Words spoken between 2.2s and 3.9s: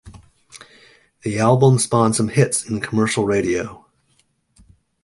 hits in commercial radio.